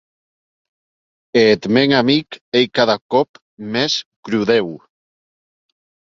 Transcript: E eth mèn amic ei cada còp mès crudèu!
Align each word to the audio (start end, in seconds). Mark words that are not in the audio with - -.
E 1.41 1.41
eth 1.53 1.65
mèn 1.73 1.91
amic 2.01 2.27
ei 2.57 2.65
cada 2.75 2.97
còp 3.11 3.29
mès 3.71 3.93
crudèu! 4.23 4.67